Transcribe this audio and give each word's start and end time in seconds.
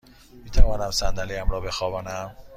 می 0.43 0.49
توانم 0.49 0.91
صندلی 0.91 1.35
ام 1.35 1.49
را 1.49 1.59
بخوابانم؟ 1.61 2.35